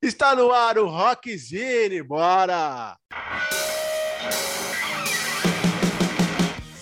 Está 0.00 0.32
no 0.32 0.52
ar 0.52 0.78
o 0.78 0.86
Rockzine, 0.86 2.04
bora! 2.04 2.96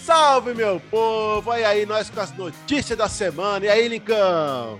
Salve, 0.04 0.52
meu 0.52 0.78
povo! 0.90 1.50
Olha 1.50 1.68
aí, 1.68 1.86
nós 1.86 2.10
com 2.10 2.20
as 2.20 2.36
notícias 2.36 2.98
da 2.98 3.08
semana. 3.08 3.64
E 3.64 3.68
aí, 3.70 3.88
Lincão? 3.88 4.78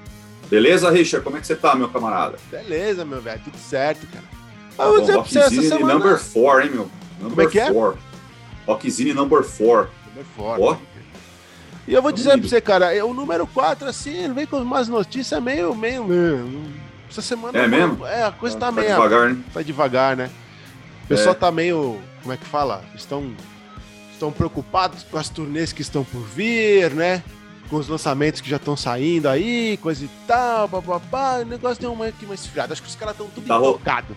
Beleza, 0.51 0.91
Richard? 0.91 1.25
Como 1.25 1.39
é 1.39 1.41
que 1.41 1.47
você 1.47 1.57
tá, 1.57 1.75
meu 1.75 1.89
camarada? 1.89 2.37
Beleza, 2.51 3.07
meu 3.07 3.23
velho, 3.23 3.41
tudo 3.43 3.57
certo, 3.57 4.07
cara. 4.09 4.25
Tá 4.77 4.85
pra 4.85 5.23
você 5.23 5.39
essa 5.39 5.63
semana... 5.63 5.95
number 5.95 6.21
4, 6.21 6.61
hein, 6.63 6.71
meu? 6.71 6.91
Number 7.19 7.31
Como 7.31 7.41
é 7.41 7.47
que 7.47 7.59
é? 7.59 7.73
Four. 7.73 7.97
Rockzine 8.67 9.15
number 9.15 9.43
4. 9.43 9.91
Number 10.09 10.27
4. 10.37 10.79
E 11.89 11.95
eu 11.95 12.03
vou 12.03 12.13
dizer 12.13 12.39
pra 12.39 12.47
você, 12.47 12.61
cara, 12.61 13.07
o 13.07 13.15
número 13.15 13.47
4, 13.47 13.89
assim, 13.89 14.25
ele 14.25 14.35
vem 14.35 14.45
com 14.45 14.59
umas 14.59 14.89
notícias 14.89 15.43
meio, 15.43 15.75
meio, 15.75 16.05
meio. 16.05 16.86
Essa 17.11 17.23
semana. 17.23 17.59
É 17.59 17.67
mesmo? 17.67 18.05
É, 18.07 18.25
a 18.25 18.33
coisa 18.33 18.57
tá, 18.59 18.67
tá 18.67 18.73
meio. 18.73 18.89
devagar, 18.89 19.31
né? 19.31 19.43
Tá 19.53 19.63
devagar, 19.63 20.17
né? 20.17 20.31
O 21.05 21.09
pessoal 21.09 21.35
É. 21.35 21.39
tá 21.39 21.51
meio. 21.51 22.01
Como 22.23 22.33
é 22.33 22.37
que 22.37 22.45
fala? 22.47 22.83
Estão. 22.95 23.33
Estão 24.13 24.33
preocupados 24.33 25.03
com 25.03 25.19
as 25.19 25.29
turnês 25.29 25.73
que 25.73 25.83
estão 25.83 26.03
por 26.03 26.23
vir, 26.23 26.91
né? 26.93 27.23
Com 27.69 27.77
os 27.77 27.87
lançamentos 27.89 28.41
que 28.41 28.49
já 28.49 28.57
estão 28.57 28.75
saindo 28.77 29.29
aí, 29.29 29.77
coisa 29.83 30.05
e 30.05 30.11
tal, 30.27 30.69
papapá. 30.69 31.41
O 31.41 31.45
negócio 31.45 31.81
deu 31.81 31.93
uma, 31.93 32.07
uma 32.23 32.35
esfriada. 32.35 32.73
Acho 32.73 32.83
que 32.83 32.89
os 32.89 32.97
caras 32.97 33.15
estão 33.15 33.29
tudo 33.29 33.47
Tá 33.47 33.57
intocado. 33.59 34.17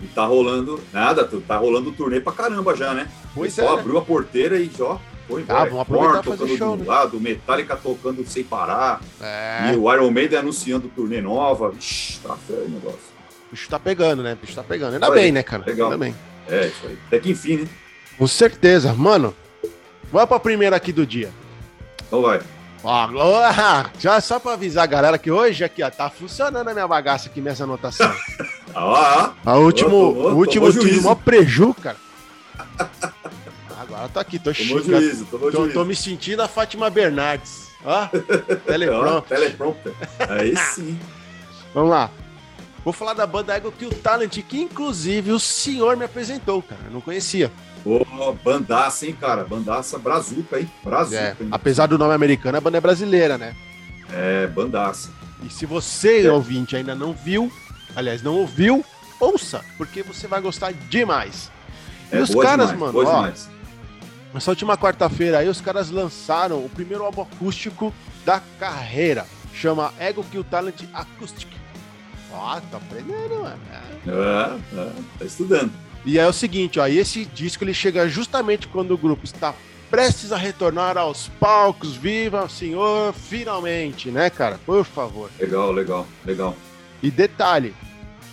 E 0.00 0.06
tá 0.06 0.26
rolando 0.26 0.82
nada, 0.92 1.24
tá 1.46 1.56
rolando 1.56 1.92
turnê 1.92 2.18
pra 2.20 2.32
caramba 2.32 2.74
já, 2.74 2.92
né? 2.92 3.06
Pois 3.34 3.54
Só 3.54 3.62
é. 3.62 3.74
né? 3.76 3.80
abriu 3.80 3.96
a 3.98 4.02
porteira 4.02 4.58
e 4.58 4.68
já 4.76 4.98
foi 5.32 5.42
Tá, 5.44 5.54
embora. 5.66 5.70
vamos 5.70 5.80
aproveitar 5.82 6.22
fazer 6.22 6.56
show, 6.58 6.74
um 6.74 6.76
né? 6.76 6.84
lado, 6.86 7.20
Metallica 7.20 7.76
tocando 7.76 8.24
sem 8.26 8.44
parar, 8.44 9.00
É. 9.20 9.72
e 9.72 9.76
o 9.76 9.92
Iron 9.92 10.10
Maiden 10.10 10.38
anunciando 10.38 10.88
turnê 10.94 11.20
nova. 11.20 11.72
Ixi, 11.78 12.20
tá 12.20 12.36
feio 12.46 12.64
o 12.66 12.68
negócio. 12.68 12.98
O 13.48 13.50
bicho 13.52 13.68
tá 13.68 13.78
pegando, 13.78 14.22
né? 14.22 14.32
O 14.34 14.36
bicho 14.36 14.54
tá 14.54 14.62
pegando. 14.62 14.94
Ainda 14.94 15.06
Aí, 15.08 15.12
bem, 15.14 15.32
né, 15.32 15.42
cara? 15.42 15.64
legal. 15.66 15.90
Ainda 15.90 16.04
bem. 16.04 16.14
É, 16.48 16.66
isso 16.66 16.86
aí. 16.86 16.98
Até 17.06 17.18
que 17.18 17.30
enfim, 17.30 17.56
né? 17.58 17.68
Com 18.18 18.26
certeza. 18.26 18.92
Mano, 18.94 19.34
vamos 20.12 20.28
pra 20.28 20.38
primeira 20.40 20.76
aqui 20.76 20.92
do 20.92 21.06
dia. 21.06 21.30
Então 22.06 22.22
vai. 22.22 22.40
Ó, 22.84 23.08
já 24.00 24.20
só 24.20 24.40
pra 24.40 24.54
avisar 24.54 24.82
a 24.84 24.86
galera 24.86 25.16
que 25.18 25.30
hoje 25.30 25.62
aqui, 25.62 25.82
ó, 25.84 25.90
tá 25.90 26.10
funcionando 26.10 26.66
a 26.68 26.72
minha 26.74 26.88
bagaça 26.88 27.28
aqui 27.28 27.40
nessa 27.40 27.64
anotação. 27.64 28.12
Ah, 28.74 29.32
A 29.44 29.56
último, 29.58 29.90
tomou- 29.90 30.14
o 30.32 30.34
último 30.36 30.66
tomou 30.66 30.80
tive 30.80 30.92
juízo. 30.94 31.06
mó 31.06 31.14
preju, 31.14 31.74
cara. 31.74 31.96
Agora 34.02 34.08
tá 34.14 34.20
aqui, 34.20 34.38
tô 34.38 34.52
tomou 34.52 34.78
chique. 34.78 34.90
juízo, 34.90 35.24
tomou 35.26 35.50
Tô, 35.52 35.58
juízo. 35.62 35.74
tô 35.74 35.84
me 35.84 35.94
sentindo 35.94 36.42
a 36.42 36.48
Fátima 36.48 36.90
Bernardes. 36.90 37.68
Ó, 37.84 38.08
Ó, 38.12 38.58
teleprompter. 38.66 39.38
teleprompter. 39.38 39.92
Aí 40.28 40.56
sim. 40.56 40.98
Vamos 41.72 41.90
lá. 41.90 42.10
Vou 42.84 42.92
falar 42.92 43.14
da 43.14 43.24
banda 43.26 43.54
Ego 43.56 43.70
Kill 43.70 43.90
Talent, 43.90 44.38
que 44.42 44.60
inclusive 44.60 45.30
o 45.30 45.38
senhor 45.38 45.96
me 45.96 46.04
apresentou, 46.04 46.60
cara. 46.62 46.80
Eu 46.86 46.90
não 46.90 47.00
conhecia. 47.00 47.50
Ô, 47.84 48.04
bandaça, 48.44 49.06
hein, 49.06 49.16
cara? 49.20 49.44
Bandaça 49.44 49.98
brazuca, 49.98 50.58
hein? 50.58 50.68
Brazuca, 50.82 51.16
É, 51.16 51.36
hein? 51.40 51.48
apesar 51.52 51.86
do 51.86 51.96
nome 51.96 52.12
americano, 52.14 52.58
a 52.58 52.60
banda 52.60 52.78
é 52.78 52.80
brasileira, 52.80 53.38
né? 53.38 53.54
É, 54.12 54.48
bandaça. 54.48 55.10
E 55.44 55.48
se 55.50 55.64
você, 55.64 56.26
É. 56.26 56.32
ouvinte, 56.32 56.74
ainda 56.74 56.94
não 56.94 57.12
viu, 57.12 57.52
aliás, 57.94 58.20
não 58.20 58.34
ouviu, 58.34 58.84
ouça, 59.20 59.64
porque 59.78 60.02
você 60.02 60.26
vai 60.26 60.40
gostar 60.40 60.72
demais. 60.72 61.50
É 62.10 62.18
e 62.18 62.20
os 62.22 62.34
caras, 62.34 62.70
demais, 62.70 62.94
mano, 62.94 62.98
ó, 62.98 63.04
demais. 63.22 63.48
Nessa 64.32 64.50
última 64.50 64.76
quarta-feira 64.76 65.38
aí, 65.38 65.48
os 65.48 65.60
caras 65.60 65.90
lançaram 65.90 66.64
o 66.64 66.68
primeiro 66.68 67.04
álbum 67.04 67.22
acústico 67.22 67.92
da 68.24 68.40
carreira. 68.58 69.26
Chama 69.54 69.92
Ego 69.98 70.24
Kill 70.24 70.44
Talent 70.44 70.82
Acoustic. 70.92 71.48
Ó, 72.32 72.60
tá 72.60 72.78
aprendendo, 72.78 73.42
mano. 73.42 73.60
É. 74.06 74.10
É, 74.10 74.92
tá 75.18 75.24
estudando. 75.24 75.72
E 76.04 76.18
é 76.18 76.26
o 76.26 76.32
seguinte, 76.32 76.80
ó, 76.80 76.86
esse 76.86 77.24
disco 77.24 77.62
ele 77.62 77.74
chega 77.74 78.08
justamente 78.08 78.66
quando 78.66 78.92
o 78.92 78.98
grupo 78.98 79.24
está 79.24 79.54
prestes 79.90 80.32
a 80.32 80.36
retornar 80.36 80.96
aos 80.96 81.28
palcos. 81.28 81.94
Viva 81.94 82.44
o 82.44 82.48
senhor, 82.48 83.12
finalmente, 83.12 84.10
né, 84.10 84.30
cara? 84.30 84.58
Por 84.64 84.84
favor. 84.84 85.30
Legal, 85.38 85.70
legal, 85.70 86.06
legal. 86.24 86.56
E 87.02 87.10
detalhe, 87.10 87.74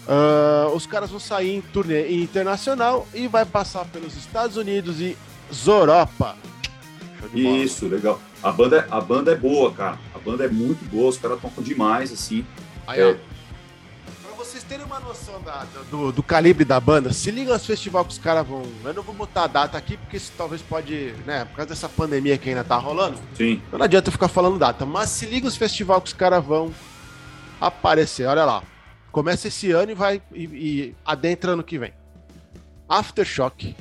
ah, 0.08 0.72
os 0.74 0.88
caras 0.88 1.12
vão 1.12 1.20
sair 1.20 1.56
em 1.56 1.62
turnê 1.62 2.12
internacional 2.12 3.08
e 3.14 3.28
vai 3.28 3.46
passar 3.46 3.86
pelos 3.86 4.16
Estados 4.16 4.58
Unidos 4.58 5.00
e 5.00 5.16
Zoropa. 5.54 6.36
Isso, 7.34 7.88
legal. 7.88 8.20
A 8.42 8.52
banda, 8.52 8.78
é- 8.78 8.88
a 8.90 9.02
banda 9.02 9.32
é 9.32 9.36
boa, 9.36 9.72
cara. 9.72 9.98
A 10.16 10.20
banda 10.20 10.46
é 10.46 10.48
muito 10.48 10.84
boa, 10.86 11.10
os 11.10 11.18
caras 11.18 11.40
tocam 11.42 11.64
demais, 11.64 12.12
assim. 12.12 12.46
Aí, 12.88 13.04
ó. 13.04 13.10
É. 13.10 13.14
Pra 14.24 14.32
vocês 14.38 14.64
terem 14.64 14.86
uma 14.86 15.00
noção 15.02 15.42
da- 15.42 15.66
do, 15.92 16.12
do 16.14 16.24
calibre 16.24 16.64
da 16.64 16.80
banda, 16.80 17.12
se 17.12 17.30
liga 17.30 17.52
aos 17.52 17.66
festivais 17.66 18.08
que 18.08 18.14
os 18.14 18.18
caras 18.20 18.48
vão. 18.48 18.64
Eu 18.84 18.94
não 18.94 19.04
vou 19.04 19.14
botar 19.14 19.44
a 19.44 19.48
data 19.48 19.78
aqui, 19.78 19.98
porque 19.98 20.16
isso 20.18 20.32
talvez 20.38 20.62
pode, 20.62 21.14
né, 21.26 21.44
por 21.46 21.58
causa 21.58 21.70
dessa 21.70 21.90
pandemia 21.90 22.38
que 22.38 22.50
ainda 22.50 22.64
tá 22.64 22.78
rolando, 22.78 23.18
Sim. 23.36 23.62
então 23.68 23.78
não 23.80 23.84
adianta 23.86 24.08
eu 24.08 24.14
ficar 24.14 24.30
falando 24.30 24.58
data. 24.58 24.86
Mas 24.86 25.10
se 25.10 25.26
liga 25.26 25.48
os 25.48 25.58
festivais 25.58 26.02
que 26.02 26.08
os 26.08 26.14
caras 26.14 26.44
vão 26.44 26.74
aparecer, 27.60 28.26
olha 28.26 28.46
lá. 28.46 28.64
Começa 29.12 29.48
esse 29.50 29.72
ano 29.72 29.92
e 29.92 29.96
vai 29.96 30.22
e, 30.34 30.44
e 30.44 30.96
adentra 31.04 31.52
ano 31.54 31.64
que 31.64 31.78
vem. 31.80 31.92
Aftershock. 32.88 33.76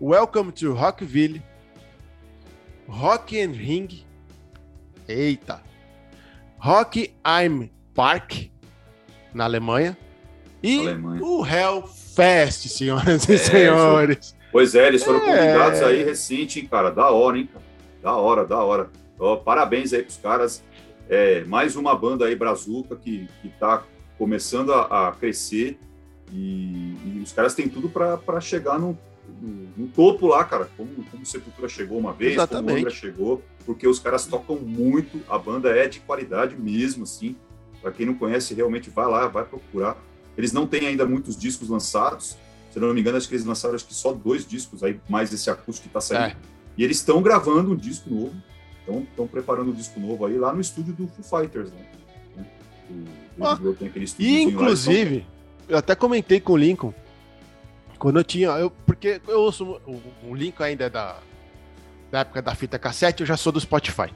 Welcome 0.00 0.52
to 0.52 0.72
Rockville. 0.74 1.40
Rock 2.88 3.40
and 3.40 3.52
Ring. 3.56 3.88
Eita. 5.08 5.60
Rock 6.58 7.12
im 7.24 7.70
Park, 7.94 8.50
na 9.32 9.44
Alemanha. 9.44 9.96
E 10.62 10.80
Alemanha. 10.80 11.22
o 11.24 11.44
Hellfest, 11.46 12.68
senhoras 12.68 13.28
e 13.28 13.34
É, 13.34 13.38
senhores. 13.38 14.36
Pois 14.52 14.74
é, 14.74 14.86
eles 14.88 15.02
foram 15.04 15.20
É. 15.20 15.24
convidados 15.52 15.82
aí 15.82 16.02
recente, 16.02 16.60
hein, 16.60 16.66
cara. 16.68 16.90
Da 16.90 17.10
hora, 17.10 17.38
hein, 17.38 17.48
cara. 17.52 17.64
Da 18.02 18.16
hora, 18.16 18.44
da 18.46 18.58
hora. 18.62 18.90
Ó, 19.18 19.36
parabéns 19.36 19.92
aí 19.92 20.02
pros 20.02 20.16
caras. 20.16 20.62
É, 21.08 21.44
mais 21.44 21.76
uma 21.76 21.94
banda 21.96 22.26
aí, 22.26 22.34
Brazuca, 22.34 22.96
que, 22.96 23.28
que 23.40 23.48
tá 23.60 23.84
começando 24.18 24.72
a, 24.72 25.08
a 25.08 25.12
crescer. 25.12 25.78
E, 26.32 26.96
e 27.04 27.20
os 27.22 27.32
caras 27.32 27.54
têm 27.54 27.68
tudo 27.68 27.88
para 27.88 28.40
chegar 28.40 28.78
no, 28.78 28.98
no, 29.40 29.68
no 29.76 29.88
topo 29.88 30.26
lá, 30.26 30.44
cara. 30.44 30.68
Como, 30.76 30.90
como 31.10 31.26
Sepultura 31.26 31.68
chegou 31.68 31.98
uma 31.98 32.12
vez, 32.12 32.34
como 32.34 32.42
Exatamente. 32.42 32.78
Angra 32.78 32.90
chegou. 32.90 33.42
Porque 33.64 33.86
os 33.86 33.98
caras 33.98 34.26
tocam 34.26 34.56
muito. 34.56 35.20
A 35.28 35.38
banda 35.38 35.70
é 35.70 35.88
de 35.88 36.00
qualidade 36.00 36.56
mesmo, 36.56 37.04
assim. 37.04 37.36
Para 37.82 37.92
quem 37.92 38.06
não 38.06 38.14
conhece, 38.14 38.54
realmente 38.54 38.90
vai 38.90 39.06
lá, 39.06 39.26
vai 39.26 39.44
procurar. 39.44 39.96
Eles 40.36 40.52
não 40.52 40.66
têm 40.66 40.86
ainda 40.86 41.06
muitos 41.06 41.36
discos 41.36 41.68
lançados. 41.68 42.36
Se 42.70 42.78
não 42.78 42.92
me 42.92 43.00
engano, 43.00 43.16
acho 43.16 43.28
que 43.28 43.34
eles 43.34 43.46
lançaram 43.46 43.74
acho 43.74 43.86
que 43.86 43.94
só 43.94 44.12
dois 44.12 44.46
discos 44.46 44.82
aí, 44.82 45.00
mais 45.08 45.32
esse 45.32 45.48
acústico 45.48 45.88
que 45.88 45.94
tá 45.94 46.00
saindo. 46.00 46.32
É. 46.32 46.36
E 46.76 46.84
eles 46.84 46.98
estão 46.98 47.22
gravando 47.22 47.72
um 47.72 47.76
disco 47.76 48.10
novo. 48.10 48.34
Estão 49.10 49.26
preparando 49.26 49.70
um 49.70 49.74
disco 49.74 49.98
novo 49.98 50.26
aí 50.26 50.38
lá 50.38 50.52
no 50.52 50.60
estúdio 50.60 50.92
do 50.92 51.08
Foo 51.08 51.40
Fighters, 51.40 51.72
né? 51.72 51.86
O, 53.38 53.56
Grohl 53.56 53.74
tem 53.74 53.88
aquele 53.88 54.04
E 54.04 54.06
estúdiozinho 54.06 54.46
lá, 54.46 54.62
inclusive, 54.62 55.26
eu 55.68 55.76
até 55.76 55.94
comentei 55.94 56.40
com 56.40 56.52
o 56.52 56.56
Lincoln 56.56 56.94
quando 57.98 58.18
eu 58.18 58.24
tinha, 58.24 58.48
eu, 58.50 58.70
porque 58.70 59.20
eu 59.26 59.40
ouço 59.40 59.80
o, 59.86 60.02
o 60.28 60.34
Lincoln 60.34 60.64
ainda 60.64 60.84
é 60.84 60.90
da, 60.90 61.16
da 62.10 62.20
época 62.20 62.42
da 62.42 62.54
fita 62.54 62.78
cassete, 62.78 63.22
eu 63.22 63.26
já 63.26 63.36
sou 63.36 63.52
do 63.52 63.60
Spotify. 63.60 64.12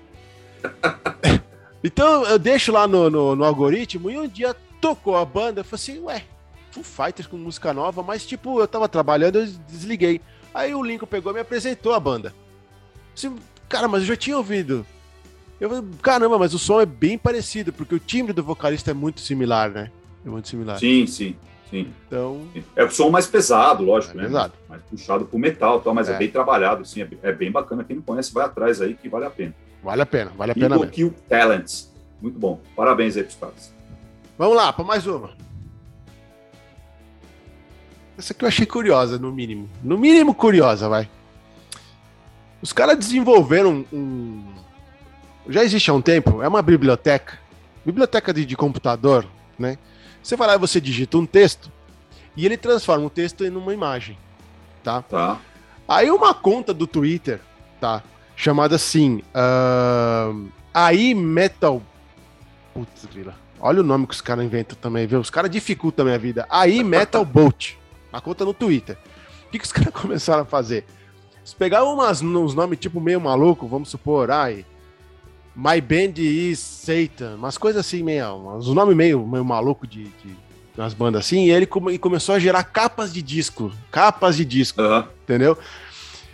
então 1.83 2.25
eu 2.25 2.39
deixo 2.39 2.73
lá 2.73 2.87
no, 2.87 3.09
no, 3.09 3.37
no 3.37 3.45
algoritmo 3.45 4.11
e 4.11 4.19
um 4.19 4.29
dia 4.29 4.55
tocou 4.81 5.17
a 5.17 5.25
banda, 5.25 5.61
eu 5.61 5.65
falei 5.65 5.83
assim, 5.83 6.01
ué, 6.01 6.25
Foo 6.71 6.85
Fighters 6.85 7.27
com 7.27 7.37
música 7.37 7.73
nova, 7.73 8.03
mas 8.03 8.25
tipo, 8.25 8.61
eu 8.61 8.69
tava 8.69 8.89
trabalhando, 8.89 9.41
eu 9.41 9.47
desliguei. 9.69 10.21
Aí 10.55 10.75
o 10.75 10.83
Lincoln 10.83 11.07
pegou 11.07 11.33
e 11.33 11.35
me 11.35 11.41
apresentou 11.41 11.93
a 11.93 12.01
banda. 12.01 12.35
Assim, 13.15 13.37
cara, 13.69 13.89
mas 13.89 14.03
eu 14.03 14.09
já 14.09 14.17
tinha 14.17 14.37
ouvido. 14.37 14.87
Eu 15.61 15.69
falei, 15.69 15.85
caramba, 16.01 16.39
mas 16.39 16.55
o 16.55 16.59
som 16.59 16.81
é 16.81 16.87
bem 16.87 17.19
parecido, 17.19 17.73
porque 17.73 17.95
o 17.95 17.99
timbre 17.99 18.33
do 18.33 18.43
vocalista 18.43 18.91
é 18.91 18.95
muito 18.95 19.21
similar, 19.21 19.71
né? 19.71 19.91
É 20.25 20.29
muito 20.29 20.49
similar. 20.49 20.79
Sim, 20.79 21.07
sim, 21.07 21.37
sim. 21.71 21.93
Então, 22.07 22.43
É 22.77 22.85
o 22.85 22.91
som 22.91 23.09
mais 23.11 23.27
pesado, 23.27 23.83
lógico, 23.85 24.15
É 24.15 24.17
né? 24.17 24.27
pesado. 24.27 24.53
Mais 24.69 24.83
puxado 24.83 25.25
pro 25.25 25.39
metal 25.39 25.79
e 25.79 25.83
tal, 25.83 25.95
mas 25.95 26.09
é. 26.09 26.15
É. 26.15 26.19
bem 26.19 26.31
trabalhado, 26.31 26.83
assim, 26.83 27.01
é, 27.03 27.05
bem- 27.05 27.19
é 27.23 27.33
bem 27.33 27.51
bacana. 27.51 27.85
Quem 27.85 27.97
não 27.97 28.03
conhece, 28.03 28.33
vai 28.33 28.45
atrás 28.45 28.81
aí 28.83 28.95
que 28.95 29.09
vale 29.09 29.25
a 29.27 29.31
pena. 29.31 29.55
vale 29.83 30.03
a 30.03 30.07
pena, 30.07 30.31
vale 30.37 30.53
a 30.53 30.55
pena 30.55 30.67
Eagle 30.67 30.81
mesmo. 30.81 30.93
Kill 30.93 31.15
Talents. 31.29 31.91
Muito 32.21 32.39
bom. 32.39 32.61
Parabéns 32.77 33.17
aí 33.17 33.23
pros 33.25 33.37
caras. 33.37 33.73
Vamos 34.39 34.57
lá, 34.57 34.73
para 34.73 34.85
mais 34.85 35.07
uma. 35.07 35.31
Essa 38.19 38.33
aqui 38.33 38.45
eu 38.45 38.49
achei 38.49 38.67
curiosa, 38.67 39.19
no 39.19 39.33
mínimo. 39.33 39.69
No 39.83 39.97
mínimo 39.97 40.35
curiosa, 40.35 40.89
vai. 40.89 41.09
Os 42.61 42.73
caras 42.73 42.99
desenvolveram 42.99 43.87
um. 43.93 44.45
Já 45.49 45.65
existe 45.65 45.91
há 45.91 45.95
um 45.95 46.03
tempo, 46.03 46.43
é 46.43 46.49
uma 46.49 46.61
biblioteca. 46.61 47.39
Biblioteca 47.85 48.33
de, 48.35 48.45
de 48.45 48.57
computador, 48.57 49.25
né? 49.59 49.79
Você 50.23 50.37
vai 50.37 50.49
lá 50.49 50.55
e 50.55 50.59
você 50.59 50.81
digita 50.81 51.17
um 51.17 51.27
texto 51.27 51.71
e 52.37 52.45
ele 52.47 52.57
transforma 52.57 53.07
o 53.07 53.11
texto 53.11 53.45
em 53.45 53.51
uma 53.51 53.73
imagem, 53.73 54.17
tá? 54.83 55.03
Tá? 55.03 55.39
Aí 55.89 56.11
uma 56.11 56.33
conta 56.33 56.73
do 56.73 56.87
Twitter, 56.87 57.41
tá? 57.81 58.03
Chamada 58.37 58.77
assim, 58.77 59.23
AI 60.73 61.15
Metal. 61.15 61.83
Putz, 62.73 63.07
grila. 63.07 63.35
Olha 63.59 63.81
o 63.81 63.85
nome 63.85 64.07
que 64.07 64.15
os 64.15 64.21
caras 64.21 64.45
inventam 64.45 64.79
também, 64.81 65.07
viu? 65.07 65.21
Os 65.21 65.29
caras 65.29 65.51
dificultam 65.51 66.05
a 66.05 66.07
minha 66.07 66.19
vida. 66.19 66.47
Aí 66.49 66.83
Metal 66.83 67.25
Bolt, 67.25 67.73
a 68.13 68.21
conta 68.21 68.45
no 68.45 68.55
Twitter. 68.55 68.97
O 69.47 69.51
que, 69.51 69.59
que 69.59 69.65
os 69.65 69.73
caras 69.73 69.93
começaram 70.01 70.43
a 70.43 70.47
fazer? 70.47 70.85
Eles 71.39 71.55
pegavam 71.55 71.95
umas, 71.95 72.23
uns 72.23 72.55
nomes 72.55 72.79
tipo 72.79 73.01
meio 73.01 73.21
maluco, 73.21 73.67
vamos 73.67 73.89
supor, 73.89 74.31
ai, 74.31 74.65
My 75.55 75.81
Band 75.81 76.15
is 76.17 76.59
Satan, 76.59 77.37
umas 77.37 77.59
coisas 77.59 77.85
assim 77.85 78.03
meio, 78.03 78.35
uns 78.35 78.69
nomes 78.69 78.97
meio, 78.97 79.27
meio 79.27 79.45
maluco 79.45 79.87
de, 79.87 80.05
de 80.05 80.37
umas 80.77 80.95
bandas 80.95 81.27
assim, 81.27 81.47
e 81.47 81.51
ele 81.51 81.67
come, 81.67 81.93
e 81.93 81.99
começou 81.99 82.35
a 82.35 82.39
gerar 82.39 82.65
capas 82.65 83.13
de 83.13 83.21
disco, 83.21 83.73
capas 83.91 84.37
de 84.37 84.45
disco, 84.45 84.81
Aham. 84.81 85.09
entendeu? 85.25 85.59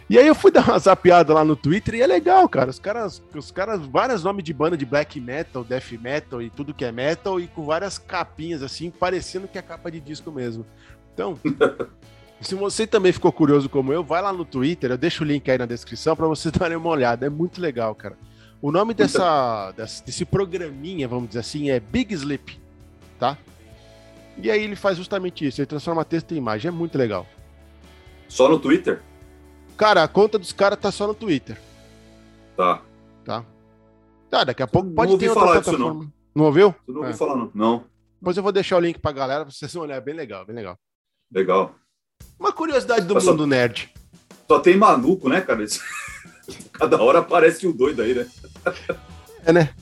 E 0.08 0.18
aí 0.18 0.26
eu 0.26 0.34
fui 0.34 0.50
dar 0.52 0.64
uma 0.68 0.78
zapiada 0.78 1.34
lá 1.34 1.44
no 1.44 1.56
Twitter 1.56 1.96
e 1.96 2.02
é 2.02 2.06
legal, 2.06 2.48
cara. 2.48 2.70
Os 2.70 2.78
caras, 2.78 3.22
os 3.34 3.50
caras, 3.50 3.80
vários 3.84 4.22
nomes 4.22 4.44
de 4.44 4.52
banda 4.52 4.76
de 4.76 4.84
black 4.86 5.20
metal, 5.20 5.64
death 5.64 5.92
metal 6.00 6.40
e 6.40 6.48
tudo 6.50 6.74
que 6.74 6.84
é 6.84 6.92
metal, 6.92 7.40
e 7.40 7.48
com 7.48 7.64
várias 7.64 7.98
capinhas 7.98 8.62
assim, 8.62 8.90
parecendo 8.90 9.48
que 9.48 9.58
é 9.58 9.62
capa 9.62 9.90
de 9.90 10.00
disco 10.00 10.30
mesmo. 10.30 10.64
Então, 11.12 11.38
se 12.40 12.54
você 12.54 12.86
também 12.86 13.12
ficou 13.12 13.32
curioso 13.32 13.68
como 13.68 13.92
eu, 13.92 14.04
vai 14.04 14.22
lá 14.22 14.32
no 14.32 14.44
Twitter, 14.44 14.90
eu 14.90 14.98
deixo 14.98 15.24
o 15.24 15.26
link 15.26 15.50
aí 15.50 15.58
na 15.58 15.66
descrição 15.66 16.14
para 16.14 16.26
vocês 16.26 16.52
darem 16.56 16.76
uma 16.76 16.90
olhada. 16.90 17.26
É 17.26 17.30
muito 17.30 17.60
legal, 17.60 17.94
cara. 17.94 18.16
O 18.60 18.72
nome 18.72 18.94
dessa, 18.94 19.72
dessa- 19.72 20.04
desse 20.04 20.24
programinha, 20.24 21.06
vamos 21.06 21.28
dizer 21.28 21.40
assim, 21.40 21.70
é 21.70 21.78
Big 21.78 22.12
Sleep, 22.14 22.58
tá? 23.18 23.36
E 24.38 24.50
aí 24.50 24.62
ele 24.62 24.76
faz 24.76 24.96
justamente 24.96 25.46
isso, 25.46 25.60
ele 25.60 25.66
transforma 25.66 26.04
texto 26.04 26.32
em 26.32 26.36
imagem, 26.38 26.68
é 26.68 26.72
muito 26.72 26.96
legal. 26.98 27.26
Só 28.28 28.48
no 28.48 28.58
Twitter? 28.58 29.00
Cara, 29.76 30.02
a 30.02 30.08
conta 30.08 30.38
dos 30.38 30.52
caras 30.52 30.78
tá 30.78 30.90
só 30.90 31.06
no 31.06 31.14
Twitter, 31.14 31.60
Tá. 32.56 32.82
tá? 33.24 33.44
Tá, 34.30 34.42
daqui 34.44 34.62
a 34.62 34.66
pouco 34.66 34.88
Não 34.88 34.94
pode 34.94 35.12
ouvi 35.12 35.24
ter 35.24 35.28
outra 35.30 35.44
falar 35.44 35.58
disso, 35.60 35.70
plataforma. 35.70 36.12
Não 36.34 36.44
ouviu? 36.44 36.74
Eu 36.88 36.94
não 36.94 37.00
ouvi 37.02 37.12
É. 37.12 37.16
falar, 37.16 37.36
não. 37.36 37.50
Não. 37.54 37.84
Depois 38.20 38.36
eu 38.36 38.42
vou 38.42 38.52
deixar 38.52 38.76
o 38.76 38.80
link 38.80 38.98
pra 38.98 39.12
galera 39.12 39.44
pra 39.44 39.52
vocês 39.54 39.72
olharem, 39.76 39.96
é 39.96 40.04
bem 40.04 40.14
legal, 40.14 40.44
bem 40.44 40.56
legal. 40.56 40.76
Legal. 41.30 41.74
Uma 42.38 42.52
curiosidade 42.52 43.06
do 43.06 43.14
Mas 43.14 43.24
só- 43.24 43.30
mundo 43.30 43.46
nerd. 43.46 43.92
Só 44.48 44.58
tem 44.60 44.76
maluco, 44.76 45.28
né, 45.28 45.40
cara? 45.40 45.64
Cada 46.72 47.02
hora 47.02 47.20
aparece 47.20 47.66
um 47.66 47.72
doido 47.72 48.02
aí, 48.02 48.14
né? 48.14 48.26
É, 49.44 49.52
né? 49.52 49.74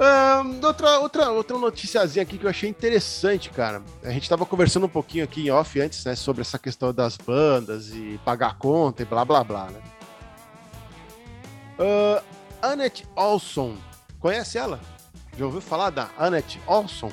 Ahn, 0.00 0.60
outra, 0.64 0.98
outra, 0.98 1.30
outra 1.30 1.58
noticiazinha 1.58 2.22
aqui 2.22 2.36
que 2.36 2.44
eu 2.44 2.50
achei 2.50 2.68
interessante, 2.68 3.50
cara. 3.50 3.82
A 4.02 4.10
gente 4.10 4.28
tava 4.28 4.44
conversando 4.44 4.86
um 4.86 4.88
pouquinho 4.88 5.24
aqui 5.24 5.46
em 5.46 5.50
off 5.50 5.80
antes, 5.80 6.04
né? 6.04 6.16
Sobre 6.16 6.42
essa 6.42 6.58
questão 6.58 6.92
das 6.92 7.16
bandas 7.16 7.90
e 7.90 8.18
pagar 8.24 8.58
conta 8.58 9.02
e 9.02 9.04
blá 9.04 9.24
blá 9.24 9.44
blá, 9.44 9.70
né? 9.70 9.80
Ah, 11.78 12.22
Annette 12.62 13.06
Olson. 13.14 13.76
Conhece 14.18 14.58
ela? 14.58 14.80
Já 15.38 15.44
ouviu 15.44 15.60
falar 15.60 15.90
da 15.90 16.10
Annette 16.18 16.60
Olson? 16.66 17.12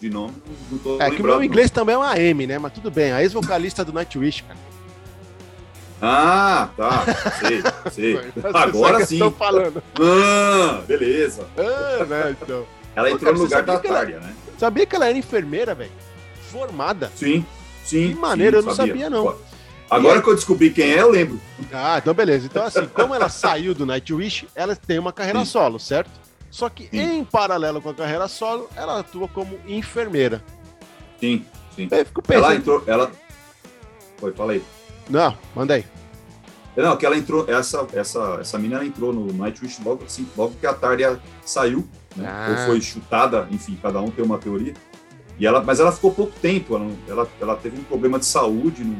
De 0.00 0.08
nome, 0.08 0.34
não 0.70 0.78
tô 0.78 1.00
É 1.00 1.10
que 1.10 1.20
o 1.20 1.24
meu 1.24 1.44
inglês 1.44 1.70
também 1.70 1.94
é 1.94 1.98
uma 1.98 2.18
M, 2.18 2.46
né? 2.46 2.58
Mas 2.58 2.72
tudo 2.72 2.90
bem. 2.90 3.12
A 3.12 3.22
ex-vocalista 3.22 3.84
do 3.84 3.92
Nightwish, 3.92 4.42
cara. 4.44 4.69
Ah, 6.02 6.70
tá. 6.76 7.04
Sei, 7.40 7.62
sei. 7.92 8.20
Agora 8.54 9.04
sim. 9.04 9.18
tô 9.18 9.30
falando. 9.30 9.82
Ah, 10.00 10.82
beleza. 10.86 11.46
Ah, 11.56 12.04
né, 12.04 12.36
então. 12.40 12.64
Ela 12.96 13.10
entrou 13.10 13.32
no 13.34 13.40
lugar 13.40 13.62
da 13.62 13.74
sabia 13.74 13.80
que 13.80 13.86
ela- 13.88 13.98
Tária, 13.98 14.20
né? 14.20 14.34
Sabia 14.58 14.86
que 14.86 14.96
ela 14.96 15.08
era 15.08 15.16
enfermeira, 15.18 15.74
velho? 15.74 15.92
Formada. 16.50 17.10
Sim, 17.14 17.44
sim. 17.84 18.08
Que 18.08 18.14
maneiro, 18.14 18.56
sim, 18.58 18.62
eu 18.62 18.66
não 18.68 18.74
sabia, 18.74 19.10
não. 19.10 19.36
Agora 19.88 20.22
que 20.22 20.28
eu 20.28 20.34
descobri 20.34 20.70
quem 20.70 20.92
é, 20.92 21.00
eu 21.02 21.10
lembro. 21.10 21.40
Ah, 21.72 21.98
então 21.98 22.14
beleza. 22.14 22.46
Então, 22.46 22.64
assim, 22.64 22.86
como 22.86 23.14
ela 23.14 23.28
saiu 23.28 23.74
do 23.74 23.84
Nightwish, 23.84 24.46
ela 24.54 24.74
tem 24.76 24.98
uma 24.98 25.12
carreira 25.12 25.40
Sim. 25.40 25.44
solo, 25.46 25.78
certo? 25.80 26.10
Só 26.50 26.68
que 26.68 26.88
Sim. 26.90 27.18
em 27.18 27.24
paralelo 27.24 27.80
com 27.82 27.90
a 27.90 27.94
carreira 27.94 28.26
solo, 28.28 28.68
ela 28.76 29.00
atua 29.00 29.28
como 29.28 29.58
enfermeira. 29.66 30.42
Sim, 31.20 31.44
sim. 31.74 31.88
Eu 31.90 32.06
fico 32.06 32.22
pensando. 32.22 32.44
Ela 32.44 32.54
entrou, 32.54 32.82
ela... 32.86 33.10
Foi, 34.18 34.32
fala 34.32 34.52
aí. 34.52 34.62
Não, 35.10 35.36
manda 35.54 35.74
aí. 35.74 35.84
Não, 36.76 36.96
que 36.96 37.04
ela 37.04 37.16
entrou, 37.18 37.44
essa, 37.48 37.86
essa, 37.92 38.38
essa 38.40 38.58
menina 38.58 38.84
entrou 38.84 39.12
no 39.12 39.32
Nightwish 39.32 39.82
logo, 39.84 40.04
assim, 40.04 40.26
logo 40.36 40.54
que 40.58 40.66
a 40.66 40.72
Tária 40.72 41.20
saiu, 41.44 41.86
né? 42.16 42.26
Ah. 42.28 42.46
ou 42.50 42.66
foi 42.66 42.80
chutada, 42.80 43.46
enfim, 43.50 43.76
cada 43.82 44.00
um 44.00 44.10
tem 44.10 44.24
uma 44.24 44.38
teoria. 44.38 44.72
E 45.38 45.46
ela, 45.46 45.62
mas 45.62 45.80
ela 45.80 45.90
ficou 45.90 46.12
pouco 46.12 46.32
tempo, 46.40 46.76
ela, 46.76 46.90
ela, 47.08 47.28
ela 47.40 47.56
teve 47.56 47.78
um 47.78 47.84
problema 47.84 48.18
de 48.18 48.26
saúde, 48.26 48.84
não- 48.84 48.96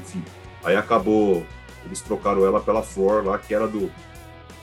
enfim. 0.00 0.22
Aí 0.62 0.76
acabou, 0.76 1.44
eles 1.84 2.00
trocaram 2.00 2.46
ela 2.46 2.60
pela 2.60 2.82
Flor 2.82 3.24
lá, 3.24 3.36
que 3.38 3.52
era 3.52 3.66
do, 3.66 3.90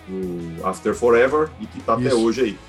do 0.08 0.66
After 0.66 0.96
Forever 0.96 1.50
e 1.60 1.68
que 1.68 1.82
tá 1.82 1.94
até 1.94 2.04
Isso. 2.08 2.24
hoje 2.24 2.42
aí. 2.42 2.60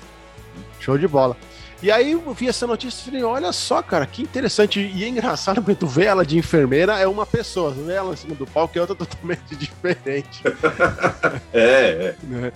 Show 0.79 0.97
de 0.97 1.07
bola. 1.07 1.37
E 1.81 1.91
aí 1.91 2.13
eu 2.13 2.33
vi 2.33 2.47
essa 2.47 2.65
notícia 2.65 3.01
e 3.01 3.05
falei, 3.05 3.23
olha 3.23 3.51
só, 3.51 3.83
cara, 3.83 4.05
que 4.07 4.23
interessante. 4.23 4.79
E 4.79 5.03
é 5.03 5.07
engraçado 5.07 5.61
porque 5.61 5.75
tu 5.75 5.85
vê 5.85 6.05
ela 6.05 6.25
de 6.25 6.35
enfermeira, 6.37 6.97
é 6.97 7.07
uma 7.07 7.25
pessoa. 7.25 7.71
Tu 7.71 7.83
vê 7.83 7.93
ela 7.93 8.13
em 8.13 8.17
cima 8.17 8.33
do 8.35 8.47
palco, 8.47 8.75
é 8.77 8.81
outra 8.81 8.95
totalmente 8.97 9.55
diferente. 9.55 10.41
É, 11.53 11.59
é. 11.59 12.15
né? 12.23 12.51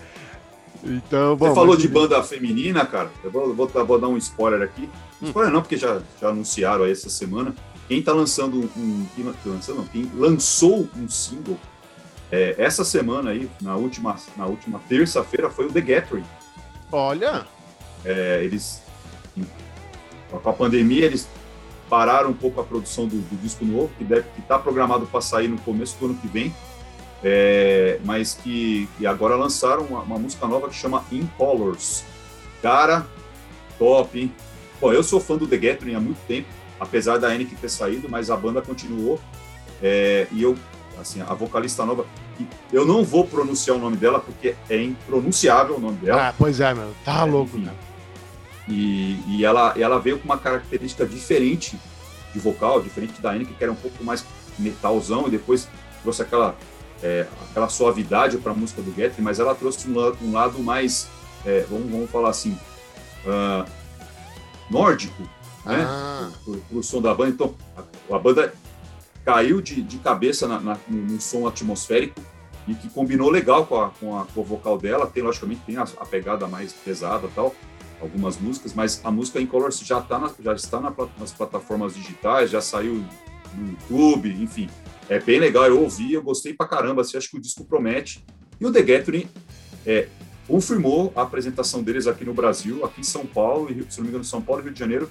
Então, 0.84 1.36
bom. 1.36 1.48
Você 1.50 1.54
falou 1.56 1.74
mas- 1.76 1.82
de 1.82 1.88
banda 1.88 2.24
feminina, 2.24 2.84
cara. 2.86 3.12
Eu 3.24 3.30
vou, 3.30 3.54
vou, 3.54 3.68
dar- 3.68 3.84
vou 3.84 4.00
dar 4.00 4.08
um 4.08 4.18
spoiler 4.18 4.64
aqui. 4.64 4.90
Hum. 5.22 5.28
Spoiler 5.28 5.54
não, 5.54 5.62
porque 5.62 5.78
já, 5.78 6.02
já 6.20 6.30
anunciaram 6.30 6.86
aí 6.86 6.92
essa 6.92 7.10
semana. 7.10 7.54
Quem 7.88 8.02
tá 8.02 8.14
lançando 8.14 8.72
um. 8.76 9.06
quem 9.16 9.24
lan- 9.24 9.36
lançando, 9.46 9.78
não, 9.78 9.86
quem 9.86 10.10
lançou 10.16 10.90
um 10.98 11.08
single 11.08 11.60
é, 12.32 12.56
essa 12.58 12.84
semana 12.84 13.30
aí, 13.32 13.48
na 13.62 13.76
última, 13.76 14.16
na 14.36 14.48
última 14.48 14.80
terça-feira, 14.90 15.50
foi 15.50 15.68
o 15.68 15.72
The 15.72 15.82
Gathering. 15.82 16.26
Olha, 16.92 17.46
É, 18.04 18.42
eles. 18.44 18.82
Com 20.30 20.50
a 20.50 20.54
pandemia, 20.54 21.06
eles 21.06 21.28
pararam 21.90 22.30
um 22.30 22.34
pouco 22.34 22.62
a 22.62 22.64
produção 22.64 23.06
do, 23.06 23.18
do 23.18 23.42
disco 23.42 23.66
novo, 23.66 23.92
que 23.98 24.04
deve 24.04 24.24
que 24.36 24.42
tá 24.42 24.58
programado 24.58 25.06
para 25.06 25.20
sair 25.22 25.48
no 25.50 25.58
começo 25.60 25.98
do 26.00 26.06
ano 26.06 26.16
que 26.16 26.28
vem. 26.28 26.54
É, 27.24 28.00
mas 28.04 28.34
que, 28.34 28.88
que 28.98 29.06
agora 29.06 29.36
lançaram 29.36 29.84
uma, 29.84 30.00
uma 30.02 30.18
música 30.18 30.48
nova 30.48 30.70
que 30.70 30.76
chama 30.76 31.04
In 31.12 31.28
Colors. 31.38 32.04
Cara, 32.62 33.06
top, 33.78 34.20
hein? 34.20 34.32
Bom, 34.80 34.92
eu 34.92 35.04
sou 35.04 35.20
fã 35.20 35.36
do 35.38 35.46
The 35.46 35.58
Gathering 35.58 35.94
há 35.96 36.00
muito 36.00 36.18
tempo, 36.28 36.48
apesar 36.80 37.18
da 37.20 37.28
Annick 37.28 37.56
ter 37.56 37.70
saído, 37.70 38.08
mas 38.10 38.32
a 38.32 38.38
banda 38.38 38.62
continuou. 38.62 39.20
É, 39.84 40.28
e 40.32 40.42
eu, 40.42 40.56
assim, 41.00 41.22
a 41.22 41.34
vocalista 41.36 41.86
nova, 41.86 42.06
eu 42.74 42.86
não 42.86 43.04
vou 43.04 43.28
pronunciar 43.28 43.78
o 43.78 43.80
nome 43.80 43.98
dela 43.98 44.20
porque 44.20 44.56
é 44.70 44.82
impronunciável 44.82 45.76
o 45.76 45.80
nome 45.80 45.98
dela. 45.98 46.30
ah, 46.30 46.34
pois 46.36 46.60
é, 46.60 46.74
meu. 46.74 46.92
Tá 47.06 47.22
É, 47.22 47.26
louco, 47.26 47.56
enfim. 47.58 47.66
cara. 47.66 47.78
E, 48.72 49.20
e 49.28 49.44
ela, 49.46 49.74
ela 49.78 50.00
veio 50.00 50.18
com 50.18 50.26
uma 50.26 50.38
característica 50.38 51.06
diferente 51.06 51.78
de 52.34 52.40
vocal, 52.40 52.82
diferente 52.82 53.22
da 53.22 53.32
Annika, 53.32 53.54
que 53.54 53.62
era 53.64 53.72
um 53.72 53.76
pouco 53.76 54.02
mais 54.04 54.24
metalzão, 54.58 55.28
e 55.28 55.32
depois 55.32 55.68
trouxe 56.02 56.22
aquela, 56.22 56.56
é, 57.04 57.28
aquela 57.50 57.68
suavidade 57.68 58.38
para 58.38 58.54
a 58.54 58.56
música 58.56 58.82
do 58.82 58.92
Gathering, 58.92 59.22
mas 59.24 59.40
ela 59.40 59.54
trouxe 59.54 59.90
um 59.90 59.98
lado, 59.98 60.18
um 60.22 60.32
lado 60.32 60.60
mais, 60.60 61.08
é, 61.46 61.66
vamos, 61.70 61.92
vamos 61.92 62.10
falar 62.10 62.30
assim, 62.30 62.58
ah, 63.28 63.66
nórdico, 64.70 65.22
né? 65.66 65.86
Ah, 65.88 66.32
pro, 66.44 66.58
pro 66.70 66.84
som 66.84 67.02
da 67.02 67.14
banda. 67.14 67.32
Então, 67.32 67.54
a, 67.78 68.16
a 68.16 68.20
banda 68.20 68.54
caiu 69.26 69.62
de, 69.62 69.82
de 69.82 69.98
cabeça 69.98 70.48
na, 70.48 70.60
na- 70.60 70.78
som 71.20 71.46
atmosférico 71.48 72.20
e 72.68 72.74
que 72.74 72.90
combinou 72.90 73.30
legal 73.30 73.66
com 73.66 73.82
a, 73.82 73.90
com 73.90 74.18
a, 74.18 74.26
com 74.26 74.42
o 74.42 74.44
vocal 74.44 74.78
dela. 74.78 75.06
Tem, 75.06 75.22
logicamente, 75.22 75.62
tem 75.66 75.78
a, 75.78 75.84
a 75.84 76.06
pegada 76.06 76.48
mais 76.48 76.74
pesada 76.74 77.30
tal, 77.36 77.54
algumas 78.02 78.38
músicas, 78.38 78.74
mas 78.74 79.00
a 79.04 79.12
música 79.12 79.40
em 79.40 79.46
Colors 79.46 79.80
já, 79.80 80.02
tá 80.02 80.18
na- 80.20 80.32
já 80.44 80.54
está 80.54 80.80
na 80.82 80.94
nas 81.20 81.32
plataformas 81.32 81.94
digitais, 81.94 82.50
já 82.50 82.60
saiu 82.62 83.04
no 83.56 83.70
YouTube, 83.70 84.30
enfim. 84.42 84.68
É 85.08 85.20
bem 85.20 85.40
legal, 85.40 85.66
eu 85.66 85.80
ouvi, 85.82 86.14
eu 86.14 86.22
gostei 86.22 86.54
pra 86.54 86.68
caramba, 86.68 87.02
assim, 87.02 87.18
acho 87.18 87.30
que 87.30 87.38
o 87.38 87.42
disco 87.42 87.64
promete. 87.66 88.24
E 88.60 88.66
o 88.66 88.72
The 88.72 88.82
Gathering 88.82 89.28
é, 89.86 90.08
confirmou 90.48 91.12
a 91.16 91.22
apresentação 91.22 91.84
deles 91.84 92.08
aqui 92.08 92.26
no 92.26 92.34
Brasil, 92.34 92.84
aqui 92.86 93.02
em 93.02 93.04
São 93.04 93.26
Paulo, 93.26 93.70
e, 93.70 93.86
se 93.92 93.98
não 94.00 94.04
me 94.06 94.10
engano, 94.10 94.24
São 94.24 94.42
Paulo 94.42 94.62
e 94.62 94.66
Rio 94.66 94.74
de 94.74 94.80
Janeiro, 94.80 95.10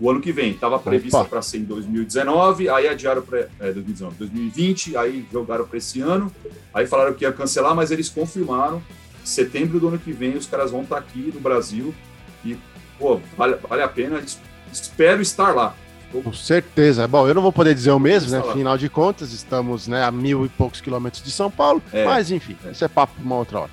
o 0.00 0.10
ano 0.10 0.20
que 0.20 0.32
vem. 0.32 0.52
Estava 0.52 0.78
prevista 0.78 1.18
para 1.24 1.42
ser 1.42 1.58
em 1.58 1.64
2019, 1.64 2.68
aí 2.68 2.88
adiaram 2.88 3.22
para 3.22 3.48
é, 3.60 3.72
2019, 3.72 4.16
2020, 4.18 4.96
aí 4.96 5.26
jogaram 5.30 5.66
para 5.66 5.78
esse 5.78 6.00
ano, 6.00 6.32
aí 6.72 6.86
falaram 6.86 7.12
que 7.14 7.24
ia 7.24 7.32
cancelar, 7.32 7.74
mas 7.74 7.90
eles 7.90 8.08
confirmaram. 8.08 8.82
Setembro 9.24 9.78
do 9.78 9.88
ano 9.88 9.98
que 9.98 10.12
vem 10.12 10.36
os 10.36 10.46
caras 10.46 10.70
vão 10.72 10.82
estar 10.82 10.98
aqui 10.98 11.30
no 11.32 11.40
Brasil 11.40 11.94
e, 12.44 12.56
pô, 12.98 13.20
vale, 13.36 13.56
vale 13.68 13.82
a 13.82 13.88
pena. 13.88 14.18
es- 14.18 14.40
Espero 14.72 15.20
estar 15.20 15.54
lá. 15.54 15.74
com 16.12 16.32
certeza. 16.32 17.06
Bom, 17.06 17.28
eu 17.28 17.34
não 17.34 17.42
vou 17.42 17.52
poder 17.52 17.74
dizer 17.74 17.90
o 17.90 17.98
mesmo, 17.98 18.30
né? 18.30 18.38
Afinal 18.38 18.78
de 18.78 18.88
contas, 18.88 19.32
estamos 19.32 19.86
né, 19.86 20.02
a 20.02 20.10
mil 20.10 20.46
e 20.46 20.48
poucos 20.48 20.80
quilômetros 20.80 21.22
de 21.22 21.30
São 21.30 21.50
Paulo. 21.50 21.82
É, 21.92 22.04
mas, 22.06 22.30
enfim, 22.30 22.56
é. 22.64 22.70
isso 22.70 22.84
é 22.84 22.88
papo 22.88 23.14
pra 23.14 23.24
uma 23.24 23.36
outra 23.36 23.60
hora. 23.60 23.70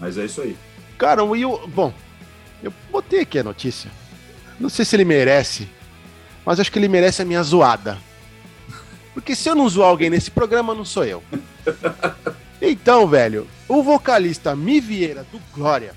Mas 0.00 0.18
é 0.18 0.24
isso 0.24 0.40
aí. 0.42 0.56
Cara, 0.98 1.22
o 1.22 1.30
Will. 1.30 1.60
Bom, 1.68 1.92
eu 2.62 2.72
botei 2.90 3.20
aqui 3.20 3.38
a 3.38 3.44
notícia. 3.44 3.90
Não 4.58 4.68
sei 4.68 4.84
se 4.84 4.96
ele 4.96 5.04
merece, 5.04 5.68
mas 6.44 6.58
acho 6.58 6.72
que 6.72 6.78
ele 6.78 6.88
merece 6.88 7.22
a 7.22 7.24
minha 7.24 7.42
zoada. 7.42 7.98
Porque 9.14 9.34
se 9.36 9.48
eu 9.48 9.54
não 9.54 9.68
zoar 9.68 9.88
alguém 9.88 10.10
nesse 10.10 10.30
programa, 10.30 10.74
não 10.74 10.84
sou 10.84 11.04
eu. 11.04 11.22
Então, 12.60 13.06
velho, 13.06 13.46
o 13.68 13.82
vocalista 13.82 14.56
Mi 14.56 14.80
Vieira 14.80 15.26
do 15.30 15.38
Glória 15.54 15.92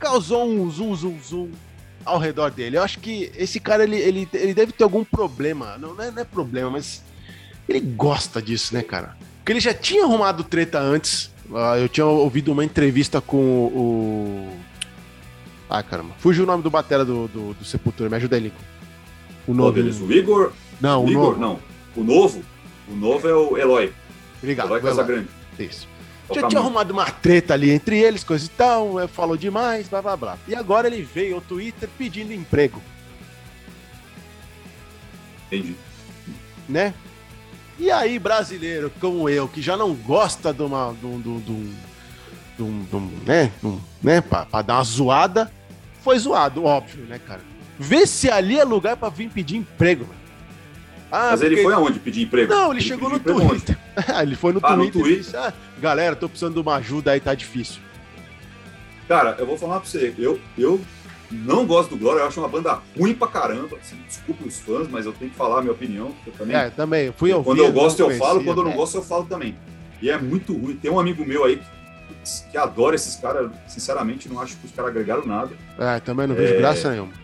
causou 0.00 0.48
um 0.48 0.68
zoom, 0.70 0.96
zoom, 0.96 1.18
zoom 1.22 1.50
ao 2.04 2.18
redor 2.18 2.50
dele. 2.50 2.78
Eu 2.78 2.82
acho 2.82 2.98
que 2.98 3.30
esse 3.36 3.60
cara, 3.60 3.84
ele, 3.84 3.96
ele, 3.96 4.28
ele 4.32 4.54
deve 4.54 4.72
ter 4.72 4.82
algum 4.82 5.04
problema. 5.04 5.76
Não, 5.78 5.94
não, 5.94 6.02
é, 6.02 6.10
não 6.10 6.22
é 6.22 6.24
problema, 6.24 6.70
mas 6.70 7.04
ele 7.68 7.80
gosta 7.80 8.40
disso, 8.40 8.74
né, 8.74 8.82
cara? 8.82 9.16
Porque 9.38 9.52
ele 9.52 9.60
já 9.60 9.74
tinha 9.74 10.04
arrumado 10.04 10.42
treta 10.42 10.80
antes. 10.80 11.30
Ah, 11.54 11.78
eu 11.78 11.88
tinha 11.88 12.06
ouvido 12.06 12.50
uma 12.50 12.64
entrevista 12.64 13.20
com 13.20 13.36
o. 13.36 14.56
Ah, 15.68 15.82
caramba. 15.82 16.14
Fugiu 16.18 16.44
o 16.44 16.46
nome 16.46 16.62
do 16.62 16.70
batera 16.70 17.04
do, 17.04 17.28
do, 17.28 17.54
do 17.54 17.64
Sepultura. 17.64 18.08
Me 18.08 18.16
ajuda 18.16 18.36
aí, 18.36 18.42
Lincoln. 18.42 18.64
O 19.46 19.54
novo. 19.54 19.72
Deles, 19.72 20.00
o 20.00 20.10
Igor? 20.10 20.52
Não, 20.80 21.04
o, 21.04 21.10
Igor, 21.10 21.38
novo. 21.38 21.40
não. 21.40 21.58
O 21.96 22.04
novo? 22.04 22.42
O 22.88 22.94
novo 22.96 23.28
é 23.28 23.34
o 23.34 23.56
Eloy. 23.56 23.92
Obrigado. 24.38 24.68
Eloy 24.68 24.80
Casagrande. 24.80 25.28
Isso. 25.58 25.89
Já 26.32 26.48
tinha 26.48 26.60
arrumado 26.60 26.92
uma 26.92 27.04
treta 27.06 27.54
ali 27.54 27.70
entre 27.70 27.98
eles, 27.98 28.22
coisa 28.22 28.46
e 28.46 28.48
tal, 28.50 29.08
falou 29.08 29.36
demais, 29.36 29.88
blá 29.88 30.00
blá 30.00 30.16
blá. 30.16 30.38
E 30.46 30.54
agora 30.54 30.86
ele 30.86 31.02
veio 31.02 31.36
ao 31.36 31.40
Twitter 31.40 31.88
pedindo 31.98 32.32
emprego. 32.32 32.80
Entendi. 35.46 35.74
Né? 36.68 36.94
E 37.78 37.90
aí, 37.90 38.18
brasileiro 38.18 38.92
como 39.00 39.28
eu, 39.28 39.48
que 39.48 39.60
já 39.62 39.76
não 39.76 39.94
gosta 39.94 40.52
de 40.52 40.62
uma. 40.62 40.94
De 41.00 41.06
um, 41.06 41.20
de 41.20 41.28
um, 41.28 41.40
de 41.40 42.62
um, 42.62 42.84
de 42.84 42.96
um 42.96 43.10
né? 43.26 43.50
Um, 43.64 43.80
né? 44.02 44.20
Pra, 44.20 44.44
pra, 44.44 44.62
dar 44.62 44.74
uma 44.74 44.84
zoada, 44.84 45.50
foi 46.02 46.18
zoado, 46.18 46.64
óbvio, 46.64 47.04
né, 47.06 47.18
cara? 47.18 47.40
Vê 47.78 48.06
se 48.06 48.30
ali 48.30 48.60
é 48.60 48.64
lugar 48.64 48.96
pra 48.96 49.08
vir 49.08 49.30
pedir 49.30 49.56
emprego, 49.56 50.06
mano. 50.06 50.19
Ah, 51.10 51.30
Mas 51.30 51.40
porque... 51.40 51.54
ele 51.54 51.62
foi 51.62 51.74
aonde 51.74 51.98
pedir 51.98 52.22
emprego? 52.22 52.52
Não, 52.52 52.70
ele, 52.70 52.80
ele 52.80 52.88
chegou 52.88 53.10
no 53.10 53.18
Twitter. 53.18 53.76
ele 54.22 54.36
foi 54.36 54.52
no 54.52 54.60
ah, 54.62 54.74
Twitter, 54.74 54.86
no 54.86 55.04
Twitter. 55.04 55.12
e 55.12 55.22
disse: 55.22 55.36
ah, 55.36 55.52
galera, 55.80 56.14
tô 56.14 56.28
precisando 56.28 56.54
de 56.54 56.60
uma 56.60 56.76
ajuda 56.76 57.10
aí, 57.12 57.20
tá 57.20 57.34
difícil. 57.34 57.80
Cara, 59.08 59.34
eu 59.38 59.46
vou 59.46 59.58
falar 59.58 59.80
pra 59.80 59.88
você, 59.88 60.14
eu, 60.16 60.38
eu 60.56 60.80
não 61.30 61.66
gosto 61.66 61.90
do 61.90 61.96
Glória, 61.96 62.20
eu 62.20 62.26
acho 62.28 62.38
uma 62.38 62.48
banda 62.48 62.78
ruim 62.96 63.12
pra 63.12 63.26
caramba. 63.26 63.76
Assim, 63.76 63.96
desculpa 64.06 64.44
os 64.46 64.60
fãs, 64.60 64.88
mas 64.88 65.04
eu 65.04 65.12
tenho 65.12 65.32
que 65.32 65.36
falar 65.36 65.58
a 65.58 65.60
minha 65.62 65.72
opinião. 65.72 66.14
Eu 66.24 66.32
também, 66.32 66.56
é, 66.56 66.70
também. 66.70 67.12
Fui 67.16 67.32
ouvir, 67.32 67.44
quando 67.44 67.58
eu 67.58 67.72
gosto, 67.72 67.98
eu 67.98 68.06
conhecia, 68.06 68.26
falo, 68.26 68.44
quando 68.44 68.58
eu 68.58 68.64
não 68.64 68.72
é. 68.72 68.76
gosto, 68.76 68.96
eu 68.96 69.02
falo 69.02 69.24
também. 69.24 69.56
E 70.00 70.08
é 70.08 70.16
muito 70.16 70.56
ruim. 70.56 70.76
Tem 70.76 70.90
um 70.90 71.00
amigo 71.00 71.24
meu 71.24 71.44
aí 71.44 71.56
que, 71.56 72.50
que 72.52 72.56
adora 72.56 72.94
esses 72.94 73.16
caras. 73.16 73.50
Sinceramente, 73.66 74.28
não 74.28 74.40
acho 74.40 74.56
que 74.56 74.66
os 74.66 74.72
caras 74.72 74.92
agregaram 74.92 75.26
nada. 75.26 75.50
É, 75.76 75.98
também 75.98 76.28
não 76.28 76.36
vejo 76.36 76.54
é... 76.54 76.58
graça 76.58 76.88
nenhuma 76.88 77.19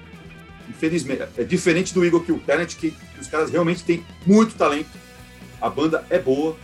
infelizmente, 0.69 1.23
é 1.37 1.45
diferente 1.45 1.95
do 1.95 2.05
Eagle 2.05 2.23
Kill 2.23 2.41
Talent, 2.47 2.75
que, 2.77 2.91
que, 2.91 3.21
os 3.21 3.27
caras 3.29 3.51
realmente 3.51 3.83
têm 3.85 4.05
muito 4.27 4.55
talento. 4.55 4.91
A 5.61 5.71
banda 5.71 6.05
é 6.11 6.19
boa, 6.19 6.57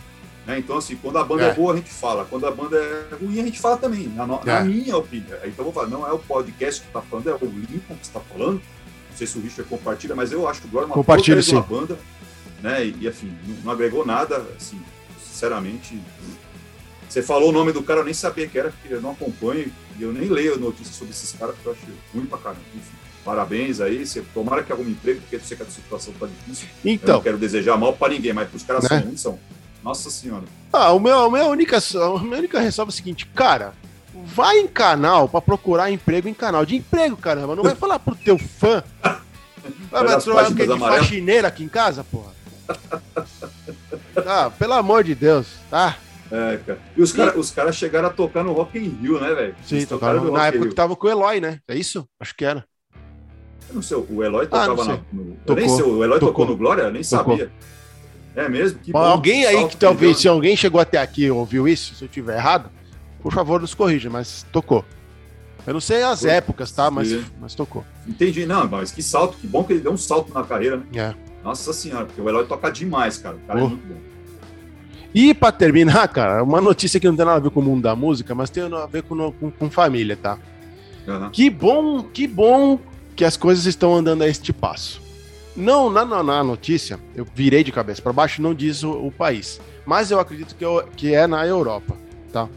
né? 0.45 0.59
Então, 0.59 0.77
assim, 0.77 0.95
quando 0.95 1.17
a 1.17 1.23
banda 1.23 1.43
é. 1.43 1.49
é. 1.49 1.53
boa, 1.53 1.73
a 1.73 1.75
gente 1.75 1.89
fala. 1.89 2.25
Quando 2.25 2.45
a 2.45 2.51
banda 2.51 2.77
é 2.77 3.15
ruim, 3.15 3.39
a 3.39 3.43
gente 3.43 3.59
fala 3.59 3.77
também. 3.77 4.07
Na, 4.07 4.25
na 4.27 4.41
é. 4.45 4.63
minha 4.63 4.97
opinião. 4.97 5.37
Então, 5.43 5.51
eu 5.57 5.63
vou 5.63 5.73
falar, 5.73 5.87
não 5.87 6.07
é 6.07 6.11
o 6.11 6.19
podcast 6.19 6.81
que 6.81 6.87
está 6.87 7.01
falando, 7.01 7.29
é 7.29 7.33
o 7.33 7.45
Lincoln 7.45 7.95
que 7.95 8.05
está 8.05 8.19
falando. 8.19 8.61
Não 9.09 9.17
sei 9.17 9.27
se 9.27 9.37
o 9.37 9.41
Richard 9.41 9.69
compartilha, 9.69 10.15
mas 10.15 10.31
eu 10.31 10.47
acho 10.47 10.61
que 10.61 10.67
o 10.67 10.69
Glória 10.69 10.85
é 10.85 10.89
uma 10.89 10.95
Compartilha, 10.95 11.41
sim. 11.41 11.59
banda. 11.61 11.97
Né? 12.61 12.85
E, 12.85 12.97
e 13.01 13.07
assim, 13.07 13.31
não, 13.45 13.55
não, 13.65 13.71
agregou 13.71 14.05
nada, 14.05 14.45
assim, 14.55 14.79
sinceramente. 15.19 15.99
Você 17.09 17.21
falou 17.21 17.49
o 17.49 17.51
nome 17.51 17.71
do 17.71 17.83
cara, 17.83 17.99
eu 17.99 18.05
nem 18.05 18.13
sabia 18.13 18.47
que 18.47 18.57
era, 18.57 18.71
porque 18.71 18.93
eu 18.93 19.01
não 19.01 19.11
acompanho 19.11 19.71
e 19.99 20.01
eu 20.01 20.11
nem 20.11 20.27
leio 20.29 20.57
notícias 20.57 20.95
sobre 20.95 21.13
esses 21.13 21.31
caras, 21.33 21.55
porque 21.55 21.69
eu 21.69 21.73
acho 21.73 21.81
ruim 22.13 22.25
pra 22.25 22.37
caramba. 22.39 22.61
Enfim 22.75 23.02
parabéns 23.23 23.79
aí. 23.79 24.05
Você, 24.05 24.21
tomara 24.33 24.63
que 24.63 24.71
algum 24.71 24.87
emprego, 24.89 25.21
porque 25.21 25.35
eu 25.35 25.41
sei 25.41 25.57
que 25.57 25.63
a 25.63 25.65
situação 25.65 26.13
tá 26.19 26.27
difícil. 26.27 26.67
Então. 26.83 27.15
Eu 27.15 27.15
não 27.15 27.23
quero 27.23 27.37
desejar 27.37 27.77
mal 27.77 27.93
para 27.93 28.13
ninguém, 28.13 28.33
mas 28.33 28.53
os 28.53 28.63
caras 28.63 28.83
né? 28.83 28.89
são 28.89 28.99
ruins, 28.99 29.21
são. 29.21 29.39
Nossa 29.83 30.09
senhora. 30.09 30.43
Ah, 30.71 30.91
o 30.93 30.99
meu, 30.99 31.19
a 31.19 31.29
minha 31.29 31.45
única, 31.45 31.77
a 31.77 32.19
minha 32.19 32.37
única 32.37 32.59
ressalva 32.59 32.89
é 32.89 32.93
o 32.93 32.95
seguinte, 32.95 33.25
cara, 33.27 33.73
vai 34.13 34.59
em 34.59 34.67
canal 34.67 35.27
para 35.27 35.41
procurar 35.41 35.91
emprego 35.91 36.27
em 36.27 36.33
canal 36.33 36.65
de 36.65 36.75
emprego, 36.75 37.17
caramba. 37.17 37.55
Não 37.55 37.63
vai 37.63 37.75
falar 37.75 37.99
pro 37.99 38.15
teu 38.15 38.37
fã. 38.37 38.83
Vai, 39.91 40.05
vai 40.05 40.21
trocar 40.21 40.51
o 40.51 40.55
que 40.55 40.67
de 40.67 40.79
faxineira 40.79 41.47
aqui 41.47 41.63
em 41.63 41.69
casa, 41.69 42.03
porra? 42.03 42.31
Ah, 44.25 44.51
pelo 44.57 44.73
amor 44.73 45.03
de 45.03 45.15
Deus, 45.15 45.47
tá? 45.69 45.97
É, 46.31 46.57
cara. 46.65 46.79
E 46.95 47.01
os 47.01 47.11
caras 47.11 47.51
cara 47.51 47.71
chegaram 47.71 48.07
a 48.07 48.11
tocar 48.11 48.43
no 48.43 48.53
Rock 48.53 48.79
in 48.79 48.89
Rio, 49.01 49.19
né, 49.19 49.33
velho? 49.33 49.55
Sim, 49.63 49.85
tocaram, 49.85 50.31
na 50.31 50.47
época 50.47 50.69
que 50.69 50.75
tava 50.75 50.95
com 50.95 51.07
o 51.07 51.09
Eloy, 51.09 51.39
né? 51.39 51.59
É 51.67 51.75
isso? 51.75 52.07
Acho 52.19 52.35
que 52.35 52.43
era. 52.43 52.65
Eu 53.69 53.75
não 53.75 53.81
sei, 53.81 53.97
o 53.97 54.23
Eloy 54.23 54.45
ah, 54.51 54.67
tocava 54.67 54.93
ah, 54.93 54.99
no. 55.11 55.37
Eu 55.45 55.55
nem 55.55 55.69
sei, 55.69 55.83
o 55.83 56.03
Eloy 56.03 56.19
tocou, 56.19 56.45
tocou 56.45 56.45
no 56.47 56.57
Glória? 56.57 56.83
Eu 56.83 56.91
nem 56.91 57.01
tocou. 57.01 57.37
sabia. 57.37 57.51
É 58.35 58.49
mesmo? 58.49 58.79
Bom, 58.87 58.99
alguém 58.99 59.45
aí 59.45 59.67
que 59.67 59.77
talvez, 59.77 60.19
se 60.19 60.27
alguém 60.27 60.55
chegou 60.55 60.81
até 60.81 60.97
aqui 60.97 61.25
e 61.25 61.31
ouviu 61.31 61.67
isso, 61.67 61.93
se 61.95 62.03
eu 62.03 62.07
tiver 62.07 62.35
errado, 62.35 62.69
por 63.21 63.31
favor, 63.31 63.61
nos 63.61 63.73
corrija, 63.73 64.09
mas 64.09 64.45
tocou. 64.51 64.83
Eu 65.65 65.73
não 65.73 65.81
sei 65.81 66.03
as 66.03 66.21
Foi. 66.21 66.29
épocas, 66.31 66.71
tá? 66.71 66.91
Mas, 66.91 67.15
mas 67.39 67.55
tocou. 67.55 67.85
Entendi, 68.07 68.45
não, 68.45 68.67
mas 68.67 68.91
que 68.91 69.01
salto, 69.01 69.37
que 69.37 69.47
bom 69.47 69.63
que 69.63 69.73
ele 69.73 69.81
deu 69.81 69.93
um 69.93 69.97
salto 69.97 70.33
na 70.33 70.43
carreira, 70.43 70.77
né? 70.77 70.83
É. 70.93 71.15
Nossa 71.43 71.71
senhora, 71.73 72.05
porque 72.05 72.19
o 72.19 72.27
Eloy 72.27 72.45
toca 72.45 72.69
demais, 72.69 73.17
cara. 73.17 73.35
O 73.35 73.47
cara 73.47 73.61
oh. 73.61 73.65
é 73.65 73.69
muito 73.69 73.87
bom. 73.87 73.95
E 75.13 75.33
pra 75.33 75.51
terminar, 75.51 76.07
cara, 76.09 76.43
uma 76.43 76.59
notícia 76.59 76.99
que 76.99 77.07
não 77.07 77.15
tem 77.15 77.25
nada 77.25 77.37
a 77.37 77.41
ver 77.41 77.51
com 77.51 77.59
o 77.59 77.63
mundo 77.63 77.83
da 77.83 77.95
música, 77.95 78.33
mas 78.33 78.49
tem 78.49 78.63
a 78.63 78.85
ver 78.87 79.03
com, 79.03 79.31
com, 79.31 79.51
com 79.51 79.69
família, 79.69 80.17
tá? 80.17 80.37
Uhum. 81.07 81.29
Que 81.29 81.49
bom, 81.49 82.03
que 82.03 82.27
bom 82.27 82.79
que 83.15 83.23
as 83.23 83.37
coisas 83.37 83.65
estão 83.65 83.95
andando 83.95 84.23
a 84.23 84.27
este 84.27 84.51
passo. 84.51 85.01
Não, 85.55 85.89
na, 85.89 86.03
na, 86.03 86.43
notícia, 86.43 86.99
eu 87.15 87.25
virei 87.35 87.63
de 87.63 87.71
cabeça 87.71 88.01
para 88.01 88.11
baixo, 88.11 88.41
não 88.41 88.53
diz 88.55 88.83
o, 88.83 88.91
o, 88.91 89.11
país. 89.11 89.61
Mas 89.85 90.09
eu 90.09 90.19
acredito 90.19 90.55
que, 90.55 90.65
eu, 90.65 90.87
que 90.95 91.13
é 91.13 91.27
na 91.27 91.45
Europa, 91.45 91.95
tá? 92.31 92.49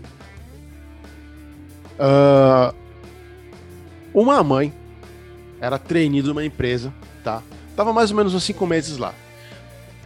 Uh, 1.99 2.75
uma 4.15 4.43
mãe 4.43 4.73
era 5.61 5.79
trainee 5.79 6.23
de 6.23 6.31
uma 6.31 6.45
empresa, 6.45 6.93
tá? 7.23 7.43
Tava 7.75 7.93
mais 7.93 8.11
ou 8.11 8.17
menos 8.17 8.35
uns 8.35 8.45
cinco 8.45 8.67
meses 8.67 8.97
lá, 8.97 9.13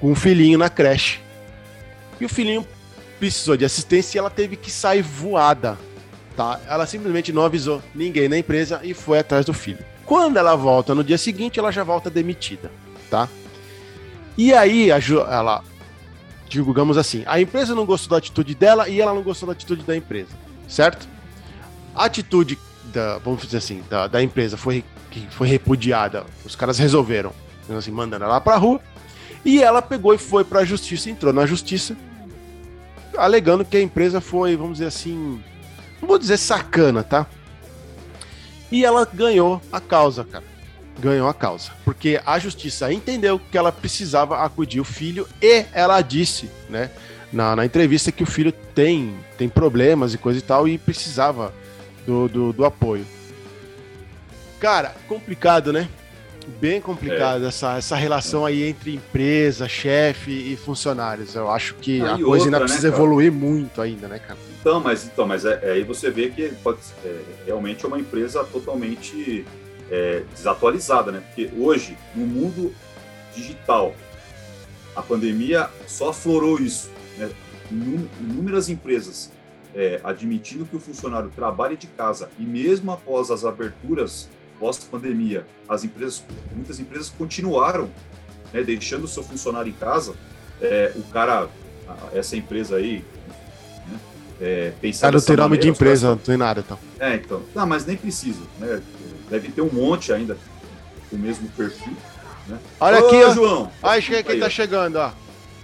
com 0.01 0.11
um 0.11 0.15
filhinho 0.17 0.59
na 0.59 0.69
creche. 0.69 1.21
E 2.21 2.25
o 2.25 2.29
filhinho 2.29 2.67
precisou 3.21 3.57
de 3.57 3.65
assistência 3.65 4.17
e 4.17 4.19
ela 4.19 4.31
teve 4.31 4.57
que 4.57 4.71
sair 4.71 5.03
voada, 5.03 5.79
tá? 6.41 6.59
Ela 6.67 6.87
simplesmente 6.87 7.35
não 7.35 7.45
avisou 7.45 7.83
ninguém 7.95 8.27
na 8.27 8.39
empresa 8.39 8.81
e 8.83 8.95
foi 8.95 9.19
atrás 9.19 9.45
do 9.45 9.53
filho. 9.53 9.85
Quando 10.07 10.39
ela 10.39 10.57
volta 10.57 10.95
no 10.95 11.05
dia 11.05 11.19
seguinte, 11.19 11.59
ela 11.59 11.71
já 11.71 11.85
volta 11.85 12.09
demitida, 12.09 12.71
tá? 13.11 13.29
E 14.39 14.55
aí, 14.55 14.89
ela, 14.89 15.63
digamos 16.49 16.97
assim, 16.97 17.25
a 17.27 17.39
empresa 17.39 17.75
não 17.75 17.85
gostou 17.85 18.13
da 18.13 18.17
atitude 18.17 18.55
dela 18.55 18.89
e 18.89 19.03
ela 19.03 19.13
não 19.13 19.23
gostou 19.23 19.49
da 19.49 19.53
atitude 19.53 19.83
da 19.83 19.95
empresa, 19.95 20.31
certo? 20.67 21.07
A 21.95 22.07
atitude 22.07 22.59
da, 22.85 23.19
vamos 23.19 23.43
dizer 23.43 23.59
assim, 23.59 23.83
da, 23.91 24.07
da 24.07 24.23
empresa 24.23 24.57
foi 24.57 24.83
que 25.11 25.27
foi 25.29 25.47
repudiada. 25.47 26.25
Os 26.43 26.57
caras 26.57 26.79
resolveram, 26.79 27.35
assim, 27.77 27.91
mandando 27.91 28.25
ela 28.25 28.41
pra 28.41 28.57
rua. 28.57 28.81
E 29.45 29.63
ela 29.63 29.83
pegou 29.83 30.15
e 30.15 30.19
foi 30.19 30.43
para 30.43 30.61
a 30.61 30.65
justiça, 30.65 31.11
entrou 31.11 31.35
na 31.35 31.45
justiça, 31.45 31.95
alegando 33.19 33.63
que 33.63 33.77
a 33.77 33.83
empresa 33.83 34.23
foi, 34.23 34.57
vamos 34.57 34.75
dizer 34.79 34.87
assim, 34.87 35.43
vou 36.09 36.19
dizer 36.19 36.37
sacana, 36.37 37.03
tá? 37.03 37.27
E 38.71 38.85
ela 38.85 39.05
ganhou 39.05 39.61
a 39.73 39.81
causa, 39.81 40.25
cara. 40.25 40.45
Ganhou 40.99 41.29
a 41.29 41.35
causa. 41.35 41.71
Porque 41.85 42.21
a 42.25 42.39
justiça 42.39 42.93
entendeu 42.93 43.39
que 43.39 43.59
ela 43.59 43.73
precisava 43.73 44.39
acudir 44.45 44.81
o 44.81 44.85
filho 44.85 45.27
e 45.43 45.65
ela 45.73 46.01
disse, 46.03 46.51
né, 46.69 46.91
na, 47.33 47.57
na 47.57 47.65
entrevista 47.65 48.13
que 48.13 48.23
o 48.23 48.27
filho 48.27 48.53
tem, 48.53 49.15
tem 49.37 49.49
problemas 49.49 50.15
e 50.15 50.19
coisa 50.19 50.39
e 50.39 50.43
tal 50.43 50.69
e 50.69 50.79
precisava 50.79 51.53
do, 52.07 52.29
do, 52.29 52.53
do 52.53 52.65
apoio. 52.65 53.07
Cara, 54.59 54.95
complicado, 55.09 55.73
né? 55.73 55.89
Bem 56.61 56.81
complicado 56.81 57.45
é. 57.45 57.49
essa, 57.49 57.77
essa 57.77 57.97
relação 57.97 58.45
aí 58.45 58.65
entre 58.65 58.95
empresa, 58.95 59.69
chefe 59.69 60.31
e 60.31 60.57
funcionários. 60.57 61.35
Eu 61.35 61.51
acho 61.51 61.75
que 61.75 62.01
ah, 62.01 62.15
a 62.15 62.19
coisa 62.19 62.27
outra, 62.27 62.45
ainda 62.45 62.59
né, 62.59 62.65
precisa 62.65 62.89
né, 62.89 62.95
evoluir 62.95 63.33
muito 63.33 63.81
ainda, 63.81 64.09
né, 64.09 64.19
cara? 64.19 64.39
Então, 64.61 64.81
mas, 64.81 65.05
então, 65.05 65.27
mas 65.27 65.45
é, 65.45 65.61
é 65.63 65.73
aí 65.73 65.85
você 65.85 66.11
vê 66.11 66.29
que 66.31 66.49
pode, 66.63 66.79
é, 67.05 67.21
realmente 67.47 67.85
é 67.85 67.89
uma 67.89 67.99
empresa 67.99 68.45
totalmente 68.45 69.45
é, 69.91 70.23
desatualizada, 70.35 71.13
né? 71.13 71.23
Porque 71.27 71.51
hoje, 71.59 71.97
no 72.15 72.27
mundo 72.27 72.75
digital, 73.35 73.95
a 74.95 75.03
pandemia 75.03 75.69
só 75.87 76.11
aflorou 76.11 76.59
isso. 76.61 76.91
Né? 77.17 77.31
Inúmeras 77.71 78.69
empresas 78.69 79.31
é, 79.75 80.01
admitindo 80.03 80.65
que 80.65 80.77
o 80.77 80.81
funcionário 80.81 81.31
trabalhe 81.35 81.77
de 81.77 81.87
casa 81.87 82.31
e 82.39 82.43
mesmo 82.43 82.91
após 82.91 83.31
as 83.31 83.45
aberturas 83.45 84.29
pós-pandemia, 84.61 85.47
as 85.67 85.83
empresas, 85.83 86.23
muitas 86.55 86.79
empresas 86.79 87.09
continuaram 87.09 87.91
né, 88.53 88.63
deixando 88.63 89.05
o 89.05 89.09
seu 89.09 89.25
funcionário 89.25 89.71
em 89.71 89.75
casa. 89.75 90.15
É, 90.61 90.93
o 90.95 91.03
cara, 91.05 91.49
essa 92.13 92.37
empresa 92.37 92.77
aí, 92.77 93.03
é, 94.39 94.73
pensando. 94.81 95.01
Cara, 95.01 95.17
não 95.17 95.25
tem 95.25 95.37
nome 95.37 95.59
de 95.59 95.69
empresa, 95.69 96.11
não 96.11 96.19
tem 96.19 96.37
nada 96.37 96.61
então. 96.61 96.79
É, 96.99 97.15
então. 97.15 97.43
Não, 97.55 97.67
mas 97.67 97.87
nem 97.87 97.97
precisa, 97.97 98.41
né? 98.59 98.83
Deve 99.31 99.51
ter 99.51 99.63
um 99.63 99.73
monte 99.73 100.13
ainda 100.13 100.37
com 101.09 101.17
o 101.17 101.19
mesmo 101.19 101.49
perfil. 101.51 101.97
Né? 102.47 102.59
Olha 102.79 103.03
Ô, 103.03 103.07
aqui, 103.07 103.17
ó. 103.25 103.35
João. 103.35 103.73
Aí, 103.83 104.03
quem, 104.03 104.23
quem 104.23 104.41
tá 104.41 104.51
chegando, 104.51 104.97
ó. 104.97 105.13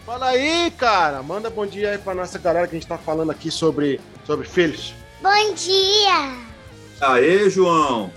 Fala 0.07 0.29
aí, 0.29 0.71
cara. 0.79 1.23
Manda 1.23 1.51
bom 1.51 1.67
dia 1.67 1.91
aí 1.91 1.99
pra 1.99 2.15
nossa 2.15 2.39
galera 2.39 2.67
que 2.67 2.77
a 2.77 2.79
gente 2.79 2.89
tá 2.89 2.97
falando 2.97 3.31
aqui 3.31 3.51
sobre, 3.51 4.01
sobre 4.25 4.47
filhos. 4.47 4.95
Bom 5.21 5.55
dia. 5.55 6.37
Aê, 7.01 7.51
João! 7.51 8.11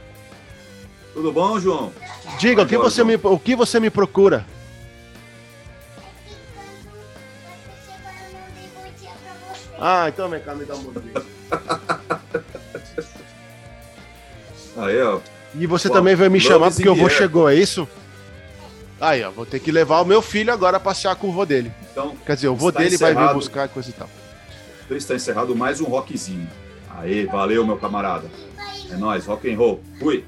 Tudo 1.14 1.32
bom, 1.32 1.60
João? 1.60 1.92
Diga, 2.40 2.62
o 2.64 2.66
que, 2.68 2.78
você 2.78 3.04
me, 3.04 3.16
o 3.22 3.40
que 3.40 3.56
você 3.56 3.80
me 3.80 3.90
procura? 3.90 4.46
Ah, 9.80 10.10
então 10.10 10.30
vem 10.30 10.42
cá, 10.42 10.54
me 10.54 10.66
dá 10.66 10.76
um 10.76 10.84
bom 10.84 11.00
dia. 11.00 11.14
Aí, 14.78 15.02
ó. 15.02 15.20
E 15.56 15.66
você 15.66 15.90
também 15.90 16.16
vai 16.16 16.30
me 16.30 16.40
chamar 16.40 16.72
porque 16.72 16.88
o 16.88 16.96
vô 16.96 17.10
chegou, 17.10 17.50
é 17.50 17.56
isso? 17.56 17.88
Aí, 19.00 19.24
ó, 19.24 19.32
vou 19.32 19.46
ter 19.46 19.60
que 19.60 19.72
levar 19.72 20.02
o 20.02 20.06
meu 20.06 20.22
filho 20.22 20.52
agora 20.52 20.78
a 20.78 20.80
passear 20.80 21.16
com 21.16 21.30
o 21.30 21.32
vô 21.32 21.46
dele. 21.46 21.72
Então, 21.92 22.16
Quer 22.26 22.36
dizer, 22.36 22.50
o 22.50 22.56
vô 22.56 22.72
dele 22.72 22.96
encerrado. 22.96 23.16
vai 23.16 23.28
vir 23.28 23.34
buscar 23.34 23.70
coisa 23.70 23.90
e 23.90 23.94
tal. 23.94 24.10
Então 24.86 24.98
está 24.98 25.16
encerrado 25.16 25.56
mais 25.56 25.80
um 25.80 25.86
rockzinho. 25.86 26.48
Aê, 26.98 27.26
valeu, 27.26 27.66
meu 27.66 27.78
camarada. 27.78 28.30
É 28.92 28.98
nóis, 28.98 29.26
rock 29.26 29.52
and 29.52 29.58
roll. 29.58 29.82
Fui. 30.00 30.26